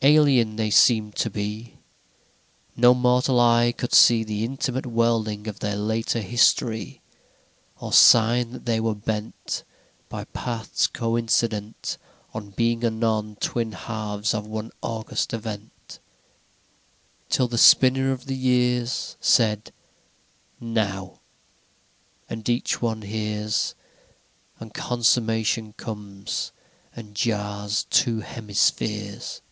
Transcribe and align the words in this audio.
IX 0.00 0.06
Alien 0.14 0.54
they 0.54 0.70
seemed 0.70 1.16
to 1.16 1.28
be: 1.28 1.78
No 2.76 2.94
mortal 2.94 3.40
eye 3.40 3.74
could 3.76 3.92
see 3.92 4.22
The 4.22 4.44
intimate 4.44 4.86
welding 4.86 5.48
of 5.48 5.58
their 5.58 5.74
later 5.74 6.20
history. 6.20 7.00
X 7.00 7.00
Or 7.82 7.92
sign 7.92 8.52
that 8.52 8.64
they 8.64 8.78
were 8.78 8.94
bent 8.94 9.64
By 10.08 10.22
paths 10.26 10.86
coincident 10.86 11.98
On 12.32 12.50
being 12.50 12.84
anon 12.84 13.38
twin 13.40 13.72
halves 13.72 14.34
of 14.34 14.46
one 14.46 14.70
august 14.82 15.34
event, 15.34 15.72
XI 15.88 15.98
Till 17.30 17.48
the 17.48 17.58
Spinner 17.58 18.12
of 18.12 18.26
the 18.26 18.36
Years 18.36 19.16
Said 19.20 19.72
"Now!" 20.60 21.18
And 22.30 22.48
each 22.48 22.80
one 22.80 23.02
hears, 23.02 23.74
And 24.60 24.72
consummation 24.72 25.72
comes, 25.72 26.52
and 26.94 27.16
jars 27.16 27.84
two 27.90 28.20
hemispheres. 28.20 29.42